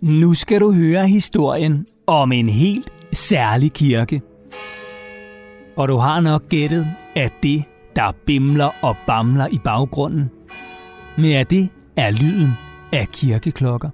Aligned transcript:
Nu 0.00 0.34
skal 0.34 0.60
du 0.60 0.72
høre 0.72 1.08
historien 1.08 1.86
om 2.06 2.32
en 2.32 2.48
helt 2.48 2.92
særlig 3.12 3.72
kirke. 3.72 4.22
Og 5.76 5.88
du 5.88 5.96
har 5.96 6.20
nok 6.20 6.48
gættet, 6.48 6.88
at 7.16 7.32
det, 7.42 7.64
der 7.96 8.12
bimler 8.26 8.70
og 8.82 8.96
bamler 9.06 9.46
i 9.52 9.58
baggrunden, 9.64 10.30
men 11.18 11.32
at 11.32 11.50
det 11.50 11.68
er 11.96 12.10
lyden 12.10 12.50
af 12.92 13.08
kirkeklokker. 13.08 13.90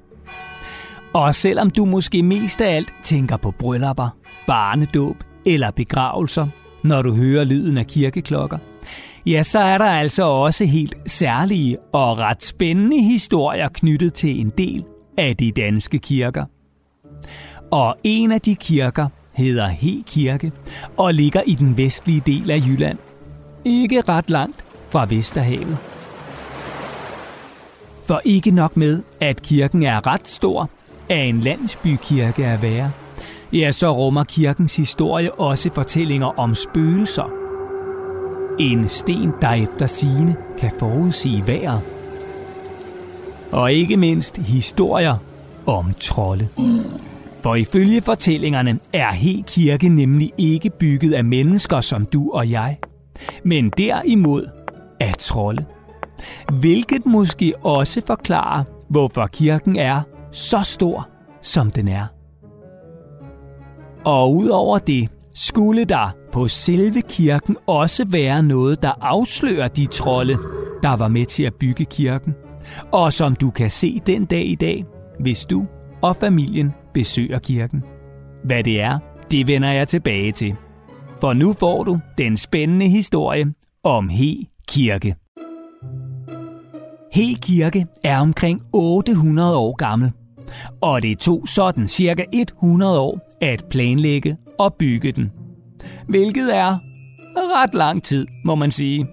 Og 1.12 1.34
selvom 1.34 1.70
du 1.70 1.84
måske 1.84 2.23
mest 2.23 2.61
af 2.61 2.77
alt 2.77 2.93
tænker 3.02 3.36
på 3.36 3.50
bryllupper, 3.50 4.09
barnedåb 4.46 5.16
eller 5.46 5.70
begravelser, 5.70 6.46
når 6.84 7.02
du 7.02 7.14
hører 7.14 7.45
lyden 7.45 7.79
af 7.79 7.86
kirkeklokker, 7.86 8.59
ja, 9.27 9.43
så 9.43 9.58
er 9.58 9.79
der 9.79 9.84
altså 9.84 10.22
også 10.22 10.64
helt 10.64 10.96
særlige 11.06 11.79
og 11.92 12.18
ret 12.18 12.45
spændende 12.45 13.02
historier 13.02 13.68
knyttet 13.68 14.14
til 14.14 14.41
en 14.41 14.52
del 14.59 14.84
af 15.18 15.37
de 15.37 15.52
danske 15.52 15.98
kirker. 15.98 16.45
Og 17.70 17.96
en 18.04 18.32
af 18.32 18.41
de 18.41 18.54
kirker 18.54 19.09
hedder 19.32 19.68
He 19.68 20.02
Kirke 20.06 20.52
og 20.96 21.15
ligger 21.15 21.42
i 21.46 21.54
den 21.54 21.77
vestlige 21.77 22.23
del 22.27 22.51
af 22.51 22.59
Jylland. 22.66 22.98
Ikke 23.65 24.01
ret 24.01 24.30
langt 24.30 24.65
fra 24.88 25.06
Vesterhavet. 25.09 25.77
For 28.04 28.20
ikke 28.24 28.51
nok 28.51 28.77
med, 28.77 29.02
at 29.20 29.43
kirken 29.43 29.82
er 29.82 30.06
ret 30.06 30.29
stor, 30.29 30.70
er 31.09 31.23
en 31.23 31.40
landsbykirke 31.40 32.46
at 32.46 32.62
være. 32.62 32.93
Ja, 33.52 33.73
så 33.73 33.93
rummer 33.93 34.24
kirkens 34.24 34.77
historie 34.77 35.32
også 35.32 35.70
fortællinger 35.74 36.38
om 36.38 36.54
spøgelser. 36.54 37.45
En 38.59 38.88
sten, 38.88 39.33
der 39.41 39.52
efter 39.52 39.87
sine 39.87 40.37
kan 40.59 40.70
forudsige 40.78 41.46
vejret. 41.46 41.80
Og 43.52 43.73
ikke 43.73 43.96
mindst 43.96 44.37
historier 44.37 45.16
om 45.66 45.95
trolde. 46.01 46.48
For 47.43 47.54
ifølge 47.54 48.01
fortællingerne 48.01 48.79
er 48.93 49.12
He 49.12 49.43
Kirke 49.46 49.88
nemlig 49.88 50.32
ikke 50.38 50.71
bygget 50.71 51.15
af 51.15 51.24
mennesker 51.24 51.80
som 51.80 52.07
du 52.07 52.30
og 52.30 52.51
jeg, 52.51 52.79
men 53.45 53.71
derimod 53.71 54.46
af 55.01 55.15
trolde. 55.18 55.65
Hvilket 56.60 57.07
måske 57.07 57.54
også 57.62 58.02
forklarer, 58.07 58.65
hvorfor 58.88 59.27
kirken 59.27 59.77
er 59.77 60.02
så 60.32 60.60
stor, 60.62 61.09
som 61.43 61.71
den 61.71 61.88
er. 61.88 62.07
Og 64.04 64.34
udover 64.34 64.78
det, 64.78 65.09
skulle 65.34 65.84
der 65.84 66.16
på 66.37 66.48
selve 66.48 67.03
kirken 67.03 67.56
også 67.66 68.06
være 68.09 68.42
noget, 68.42 68.82
der 68.82 68.92
afslører 69.00 69.69
de 69.69 69.87
trolde, 69.87 70.38
der 70.82 70.97
var 70.97 71.09
med 71.09 71.26
til 71.26 71.43
at 71.43 71.54
bygge 71.54 71.84
kirken, 71.84 72.34
og 72.93 73.12
som 73.12 73.37
du 73.37 73.50
kan 73.50 73.70
se 73.70 74.00
den 74.06 74.25
dag 74.25 74.47
i 74.47 74.54
dag, 74.54 74.84
hvis 75.20 75.44
du 75.44 75.66
og 76.03 76.16
familien 76.16 76.72
besøger 76.94 77.38
kirken. 77.38 77.82
Hvad 78.44 78.65
det 78.65 78.81
er, 78.81 78.98
det 79.31 79.47
vender 79.47 79.72
jeg 79.72 79.88
tilbage 79.88 80.32
til. 80.32 80.54
For 81.20 81.32
nu 81.32 81.53
får 81.53 81.84
du 81.84 81.98
den 82.19 82.37
spændende 82.37 82.88
historie 82.88 83.44
om 83.84 84.09
He 84.09 84.37
Kirke. 84.69 85.15
He 87.12 87.34
Kirke 87.43 87.87
er 88.04 88.21
omkring 88.21 88.62
800 88.72 89.56
år 89.56 89.76
gammel, 89.76 90.12
og 90.81 91.03
det 91.03 91.19
tog 91.19 91.48
sådan 91.48 91.88
cirka 91.88 92.25
100 92.32 93.00
år 93.00 93.21
at 93.41 93.65
planlægge 93.71 94.37
og 94.59 94.75
bygge 94.75 95.12
den. 95.12 95.31
Hvilket 96.09 96.56
er 96.56 96.78
ret 97.37 97.75
lang 97.75 98.03
tid, 98.03 98.26
må 98.44 98.54
man 98.54 98.71
sige. 98.71 99.06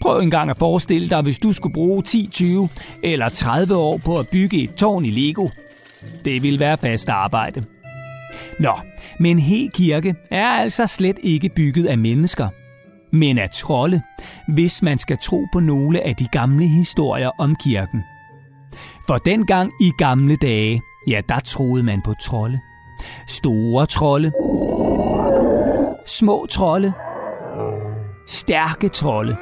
Prøv 0.00 0.20
engang 0.20 0.50
at 0.50 0.56
forestille 0.56 1.10
dig, 1.10 1.22
hvis 1.22 1.38
du 1.38 1.52
skulle 1.52 1.74
bruge 1.74 2.02
10, 2.02 2.28
20 2.32 2.68
eller 3.02 3.28
30 3.28 3.76
år 3.76 4.00
på 4.04 4.18
at 4.18 4.28
bygge 4.32 4.62
et 4.62 4.74
tårn 4.74 5.04
i 5.04 5.10
Lego. 5.10 5.48
Det 6.24 6.42
ville 6.42 6.58
være 6.58 6.76
fast 6.76 7.08
arbejde. 7.08 7.64
Nå, 8.60 8.72
men 9.20 9.38
He 9.38 9.68
Kirke 9.74 10.14
er 10.30 10.48
altså 10.48 10.86
slet 10.86 11.16
ikke 11.22 11.50
bygget 11.56 11.86
af 11.86 11.98
mennesker, 11.98 12.48
men 13.12 13.38
af 13.38 13.50
trolde, 13.50 14.02
hvis 14.48 14.82
man 14.82 14.98
skal 14.98 15.18
tro 15.22 15.46
på 15.52 15.60
nogle 15.60 16.06
af 16.06 16.16
de 16.16 16.26
gamle 16.32 16.66
historier 16.66 17.30
om 17.38 17.56
kirken. 17.56 18.02
For 19.06 19.18
dengang 19.18 19.72
i 19.80 19.90
gamle 19.98 20.36
dage, 20.36 20.82
ja, 21.08 21.20
der 21.28 21.40
troede 21.40 21.82
man 21.82 22.02
på 22.02 22.14
trolde. 22.20 22.60
Store 23.28 23.86
trolde, 23.86 24.32
små 26.06 26.46
trolde, 26.46 26.92
stærke 28.26 28.88
trolde, 28.88 29.36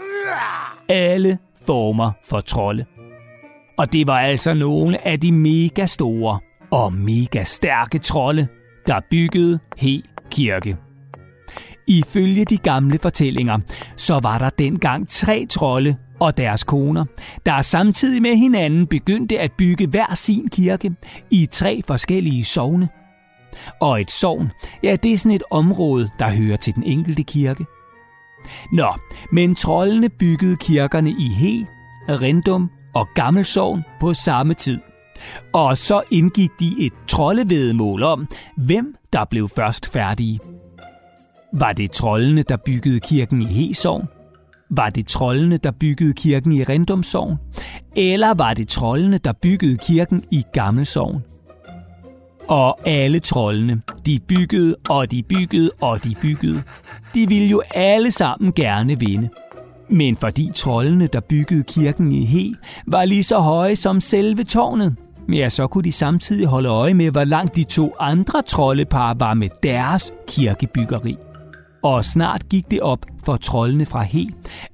alle 0.89 1.39
former 1.67 2.11
for 2.25 2.41
trolde. 2.41 2.85
Og 3.79 3.93
det 3.93 4.07
var 4.07 4.19
altså 4.19 4.55
nogle 4.55 5.07
af 5.07 5.21
de 5.21 5.33
mega 5.33 5.87
store 5.87 6.39
og 6.71 6.93
mega 6.93 7.43
stærke 7.43 7.99
trolde, 7.99 8.49
der 8.87 9.01
byggede 9.11 9.59
helt 9.77 10.11
Kirke. 10.31 10.77
Ifølge 11.87 12.45
de 12.45 12.57
gamle 12.57 12.99
fortællinger, 12.99 13.59
så 13.97 14.21
var 14.23 14.39
der 14.39 14.51
dengang 14.51 15.09
tre 15.09 15.47
trolde 15.51 15.97
og 16.21 16.37
deres 16.37 16.65
koner, 16.65 17.05
der 17.47 17.63
samtidig 17.63 18.23
med 18.23 18.37
hinanden 18.37 18.87
begyndte 18.87 19.39
at 19.39 19.53
bygge 19.59 19.87
hver 19.87 20.15
sin 20.15 20.49
kirke 20.49 20.91
i 21.31 21.47
tre 21.47 21.83
forskellige 21.87 22.45
sovne. 22.45 22.89
Og 23.81 24.01
et 24.01 24.11
sovn, 24.11 24.51
ja, 24.83 24.97
det 25.03 25.13
er 25.13 25.19
sådan 25.19 25.37
et 25.37 25.43
område, 25.51 26.11
der 26.19 26.31
hører 26.31 26.57
til 26.57 26.75
den 26.75 26.83
enkelte 26.83 27.23
kirke. 27.23 27.67
Nå, 28.73 28.95
men 29.33 29.55
trollene 29.55 30.09
byggede 30.09 30.57
kirkerne 30.57 31.11
i 31.11 31.29
He, 31.29 31.67
Rendum 32.09 32.71
og 32.95 33.09
Gammelsovn 33.15 33.85
på 34.01 34.15
samme 34.15 34.55
tid. 34.55 34.79
Og 35.53 35.79
så 35.79 36.03
indgik 36.11 36.51
de 36.61 36.87
et 36.87 36.93
troldevedemål 37.09 38.03
om, 38.03 38.29
hvem 38.57 38.95
der 39.13 39.25
blev 39.25 39.49
først 39.49 39.93
færdige. 39.93 40.41
Var 41.53 41.73
det 41.73 41.91
trollene, 41.91 42.43
der 42.43 42.57
byggede 42.57 43.01
kirken 43.01 43.43
i 43.43 43.45
Hesovn? 43.45 44.07
Var 44.71 44.91
det 44.91 45.07
trollene, 45.07 45.57
der 45.57 45.71
byggede 45.71 46.13
kirken 46.13 46.53
i 46.53 46.65
Rendumsovn? 46.65 47.37
Eller 47.97 48.35
var 48.35 48.55
det 48.55 48.69
trollene, 48.69 49.19
der 49.19 49.33
byggede 49.33 49.79
kirken 49.79 50.25
i 50.31 50.43
Gammelsovn? 50.53 51.25
Og 52.49 52.89
alle 52.89 53.21
trollene, 53.21 53.83
de 54.07 54.21
byggede, 54.29 54.77
og 54.89 55.11
de 55.11 55.23
byggede, 55.23 55.71
og 55.81 56.05
de 56.05 56.15
byggede. 56.21 56.63
De 57.15 57.29
ville 57.29 57.49
jo 57.49 57.63
alle 57.75 58.11
sammen 58.11 58.53
gerne 58.53 59.01
vinde. 59.01 59.29
Men 59.91 60.17
fordi 60.17 60.51
trollene, 60.55 61.07
der 61.07 61.21
byggede 61.21 61.63
kirken 61.63 62.13
i 62.13 62.25
He, 62.25 62.55
var 62.87 63.05
lige 63.05 63.23
så 63.23 63.39
høje 63.39 63.77
som 63.77 64.01
selve 64.01 64.45
tårnet, 64.45 64.97
ja, 65.33 65.49
så 65.49 65.67
kunne 65.67 65.85
de 65.85 65.93
samtidig 65.93 66.47
holde 66.47 66.69
øje 66.69 66.95
med, 66.95 67.11
hvor 67.11 67.25
langt 67.25 67.57
de 67.57 67.65
to 67.65 67.95
andre 68.01 68.43
troldepar 68.43 69.15
var 69.15 69.35
med 69.35 69.49
deres 69.63 70.13
kirkebyggeri. 70.29 71.17
Og 71.83 72.05
snart 72.05 72.49
gik 72.49 72.71
det 72.71 72.81
op 72.81 73.07
for 73.25 73.37
trollene 73.37 73.87
fra 73.87 74.03
He, 74.03 74.29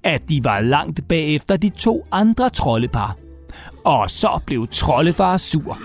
at 0.05 0.29
de 0.29 0.45
var 0.45 0.61
langt 0.61 1.09
bagefter 1.09 1.57
de 1.57 1.69
to 1.69 2.07
andre 2.13 2.51
troldepar. 2.51 3.17
Og 3.85 4.11
så 4.11 4.41
blev 4.47 4.69
troldefar 4.69 5.37
sur. 5.37 5.79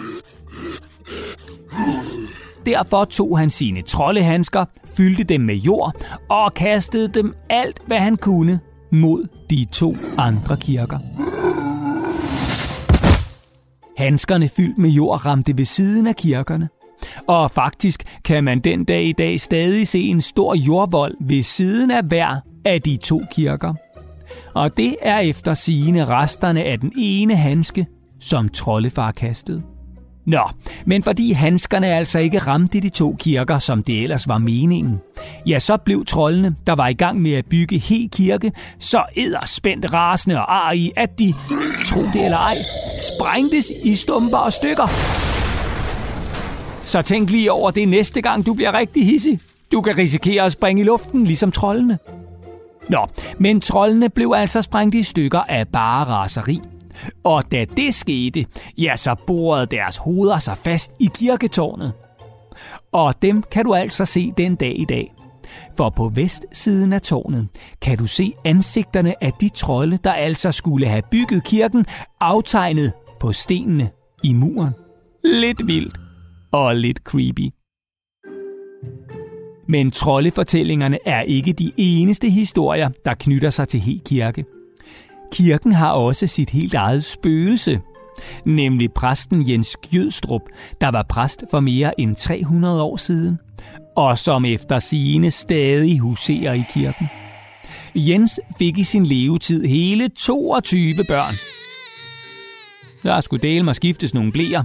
Derfor 2.66 3.06
tog 3.06 3.40
han 3.40 3.50
sine 3.50 3.81
troldehandsker, 3.81 4.66
fyldte 4.98 5.24
dem 5.24 5.42
med 5.42 5.56
jord 5.56 5.94
og 6.30 6.53
kastede 6.53 7.08
dem 7.08 7.34
alt, 7.50 7.81
hvad 7.88 8.00
han 8.00 8.18
kunne 8.18 8.59
mod 8.92 9.28
de 9.50 9.66
to 9.72 9.96
andre 10.18 10.58
kirker. 10.58 11.00
Handskerne 13.98 14.48
fyldt 14.48 14.78
med 14.78 14.90
jord 14.90 15.25
ramte 15.25 15.58
ved 15.58 15.66
siden 15.66 16.08
af 16.08 16.16
kirkerne. 16.16 16.70
Og 17.28 17.52
faktisk 17.52 18.04
kan 18.24 18.44
man 18.44 18.59
den 18.59 18.86
dag 18.86 19.04
i 19.04 19.12
dag 19.12 19.40
stadig 19.40 19.88
se 19.88 20.00
en 20.00 20.22
stor 20.22 20.56
jordvold 20.56 21.16
ved 21.22 21.44
siden 21.44 21.92
af 21.92 22.04
hver 22.04 22.36
af 22.66 22.81
de 22.81 22.98
to 22.98 23.22
kirker. 23.31 23.74
Og 24.56 24.78
det 24.78 24.96
er 25.02 25.20
efter 25.20 25.54
sigende 25.54 26.06
resterne 26.06 26.64
af 26.64 26.80
den 26.80 26.92
ene 26.98 27.36
handske, 27.36 27.86
som 28.20 28.50
troldefar 28.50 29.12
kastede. 29.12 29.75
Nå, 30.25 30.42
men 30.86 31.04
fordi 31.04 31.31
handskerne 31.31 31.88
altså 31.88 32.19
ikke 32.19 32.38
ramte 32.38 32.80
de 32.80 32.89
to 32.89 33.16
kirker, 33.19 33.60
som 33.60 33.83
det 33.83 34.04
ellers 34.04 34.27
var 34.27 34.38
meningen, 34.38 35.00
ja, 35.48 35.60
så 35.60 35.77
blev 35.77 36.06
trollene, 36.06 36.56
der 36.68 36.75
var 36.75 36.88
i 36.88 36.94
gang 36.94 37.22
med 37.22 37.33
at 37.33 37.45
bygge 37.45 37.77
he 37.77 38.07
kirke, 38.12 38.51
så 38.80 39.04
spændt 39.45 39.94
rasende 39.94 40.38
og 40.38 40.68
ar 40.68 40.72
i, 40.72 40.92
at 40.95 41.19
de, 41.19 41.33
tro 41.86 42.01
det 42.01 42.25
eller 42.25 42.38
ej, 42.38 42.57
sprængtes 43.10 43.72
i 43.83 43.95
stumper 43.95 44.38
og 44.38 44.54
stykker. 44.54 44.88
Så 46.86 47.01
tænk 47.01 47.30
lige 47.30 47.51
over 47.51 47.72
det 47.72 47.88
næste 47.88 48.22
gang, 48.22 48.45
du 48.45 48.54
bliver 48.54 48.74
rigtig 48.74 49.06
hissig. 49.06 49.39
Du 49.72 49.81
kan 49.81 49.98
risikere 49.98 50.45
at 50.45 50.51
springe 50.51 50.81
i 50.81 50.86
luften, 50.86 51.24
ligesom 51.24 51.51
trollene. 51.51 51.98
Nå, 52.89 53.07
men 53.39 53.62
trollene 53.62 54.10
blev 54.10 54.33
altså 54.36 54.62
sprængt 54.62 54.95
i 54.95 55.04
stykker 55.04 55.39
af 55.39 55.68
bare 55.68 56.04
raseri. 56.04 56.62
Og 57.24 57.51
da 57.51 57.65
det 57.77 57.94
skete, 57.94 58.45
ja, 58.77 58.95
så 58.95 59.15
borede 59.27 59.65
deres 59.65 59.97
hoveder 59.97 60.39
sig 60.39 60.57
fast 60.57 60.92
i 61.00 61.09
kirketårnet. 61.15 61.94
Og 62.92 63.21
dem 63.21 63.44
kan 63.51 63.65
du 63.65 63.74
altså 63.74 64.06
se 64.06 64.31
den 64.38 64.56
dag 64.56 64.80
i 64.80 64.86
dag. 64.86 65.13
For 65.77 65.89
på 65.89 66.09
vestsiden 66.09 66.94
af 66.94 67.01
tårnet 67.01 67.47
kan 67.81 67.97
du 67.97 68.07
se 68.07 68.33
ansigterne 68.45 69.24
af 69.24 69.31
de 69.42 69.50
trolde, 69.50 69.97
der 70.03 70.13
altså 70.13 70.51
skulle 70.51 70.88
have 70.88 71.03
bygget 71.12 71.44
kirken, 71.44 71.86
aftegnet 72.19 72.94
på 73.19 73.31
stenene 73.31 73.89
i 74.24 74.33
muren. 74.33 74.74
Lidt 75.24 75.68
vildt 75.68 76.00
og 76.51 76.75
lidt 76.75 76.98
creepy. 76.98 77.50
Men 79.68 79.91
troldefortællingerne 79.91 80.98
er 81.06 81.21
ikke 81.21 81.53
de 81.53 81.71
eneste 81.77 82.30
historier, 82.30 82.89
der 83.06 83.13
knytter 83.13 83.50
sig 83.50 83.68
til 83.68 83.80
He 83.80 84.00
Kirke. 84.06 84.45
Kirken 85.31 85.72
har 85.72 85.92
også 85.92 86.27
sit 86.27 86.50
helt 86.50 86.74
eget 86.74 87.04
spøgelse, 87.04 87.80
nemlig 88.45 88.94
præsten 88.94 89.50
Jens 89.50 89.77
Gjødstrup, 89.92 90.42
der 90.81 90.92
var 90.92 91.06
præst 91.10 91.44
for 91.51 91.60
mere 91.60 92.01
end 92.01 92.16
300 92.16 92.81
år 92.81 92.98
siden, 92.98 93.39
og 93.98 94.18
som 94.18 94.45
efter 94.45 94.80
sigende 94.80 95.31
stadig 95.31 96.00
huserer 96.00 96.54
i 96.54 96.63
kirken. 96.74 97.07
Jens 97.95 98.39
fik 98.57 98.77
i 98.77 98.83
sin 98.83 99.06
levetid 99.06 99.66
hele 99.66 100.07
22 100.07 100.94
børn. 101.07 101.33
Der 103.04 103.22
skulle 103.22 103.42
dele 103.42 103.63
mig 103.63 103.75
skiftes 103.75 104.13
nogle 104.13 104.31
blæer, 104.31 104.63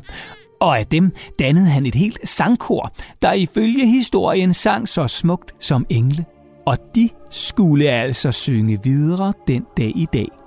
og 0.60 0.78
af 0.78 0.86
dem 0.86 1.12
dannede 1.38 1.66
han 1.66 1.86
et 1.86 1.94
helt 1.94 2.28
sangkor, 2.28 2.92
der 3.22 3.32
ifølge 3.32 3.86
historien 3.86 4.54
sang 4.54 4.88
så 4.88 5.06
smukt 5.06 5.54
som 5.60 5.86
engle. 5.90 6.24
Og 6.66 6.78
de 6.94 7.08
skulle 7.30 7.88
altså 7.88 8.32
synge 8.32 8.78
videre 8.84 9.32
den 9.46 9.64
dag 9.76 9.92
i 9.96 10.06
dag. 10.12 10.39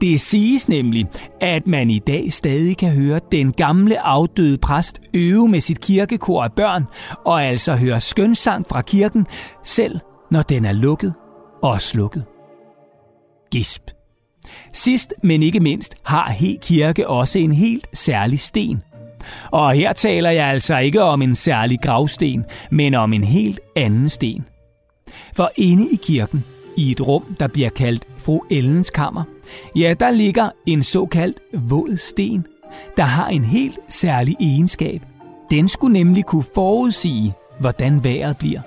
Det 0.00 0.20
siges 0.20 0.68
nemlig, 0.68 1.06
at 1.40 1.66
man 1.66 1.90
i 1.90 1.98
dag 1.98 2.32
stadig 2.32 2.76
kan 2.76 2.92
høre 2.92 3.20
den 3.32 3.52
gamle 3.52 4.00
afdøde 4.00 4.58
præst 4.58 5.00
øve 5.14 5.48
med 5.48 5.60
sit 5.60 5.80
kirkekor 5.80 6.44
af 6.44 6.52
børn, 6.52 6.84
og 7.24 7.44
altså 7.44 7.76
høre 7.76 8.00
skønsang 8.00 8.66
fra 8.66 8.82
kirken, 8.82 9.26
selv 9.64 9.98
når 10.30 10.42
den 10.42 10.64
er 10.64 10.72
lukket 10.72 11.14
og 11.62 11.80
slukket. 11.80 12.24
Gisp. 13.50 13.82
Sidst, 14.72 15.14
men 15.22 15.42
ikke 15.42 15.60
mindst, 15.60 15.94
har 16.04 16.30
He 16.30 16.58
Kirke 16.62 17.08
også 17.08 17.38
en 17.38 17.52
helt 17.52 17.86
særlig 17.92 18.40
sten. 18.40 18.82
Og 19.50 19.72
her 19.72 19.92
taler 19.92 20.30
jeg 20.30 20.46
altså 20.46 20.78
ikke 20.78 21.02
om 21.02 21.22
en 21.22 21.36
særlig 21.36 21.78
gravsten, 21.82 22.44
men 22.70 22.94
om 22.94 23.12
en 23.12 23.24
helt 23.24 23.60
anden 23.76 24.08
sten. 24.08 24.44
For 25.36 25.50
inde 25.56 25.88
i 25.92 25.96
kirken, 26.02 26.44
i 26.76 26.90
et 26.90 27.00
rum, 27.00 27.36
der 27.40 27.46
bliver 27.48 27.68
kaldt 27.68 28.06
fru 28.18 28.40
Ellens 28.50 28.90
kammer, 28.90 29.22
ja, 29.76 29.94
der 30.00 30.10
ligger 30.10 30.50
en 30.66 30.82
såkaldt 30.82 31.38
våd 31.54 31.96
sten, 31.96 32.46
der 32.96 33.02
har 33.02 33.28
en 33.28 33.44
helt 33.44 33.78
særlig 33.88 34.36
egenskab. 34.40 35.02
Den 35.50 35.68
skulle 35.68 35.92
nemlig 35.92 36.24
kunne 36.24 36.44
forudsige, 36.54 37.34
hvordan 37.60 38.04
vejret 38.04 38.36
bliver. 38.36 38.60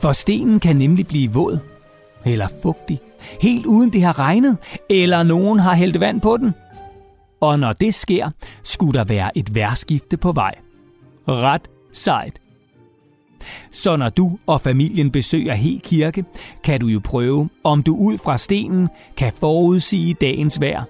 For 0.00 0.12
stenen 0.12 0.60
kan 0.60 0.76
nemlig 0.76 1.06
blive 1.06 1.32
våd, 1.32 1.58
eller 2.24 2.48
fugtig, 2.62 3.00
helt 3.42 3.66
uden 3.66 3.92
det 3.92 4.02
har 4.02 4.18
regnet, 4.18 4.56
eller 4.90 5.22
nogen 5.22 5.58
har 5.58 5.74
hældt 5.74 6.00
vand 6.00 6.20
på 6.20 6.36
den. 6.36 6.54
Og 7.40 7.58
når 7.58 7.72
det 7.72 7.94
sker, 7.94 8.30
skulle 8.62 8.98
der 8.98 9.04
være 9.04 9.38
et 9.38 9.54
værskifte 9.54 10.16
på 10.16 10.32
vej. 10.32 10.54
Ret 11.28 11.70
sejt. 11.92 12.40
Så 13.70 13.96
når 13.96 14.08
du 14.08 14.38
og 14.46 14.60
familien 14.60 15.10
besøger 15.10 15.54
He 15.54 15.80
Kirke, 15.84 16.24
kan 16.64 16.80
du 16.80 16.86
jo 16.86 17.00
prøve, 17.04 17.48
om 17.64 17.82
du 17.82 17.96
ud 17.96 18.18
fra 18.18 18.38
stenen 18.38 18.88
kan 19.16 19.32
forudsige 19.40 20.14
dagens 20.14 20.60
vejr. 20.60 20.84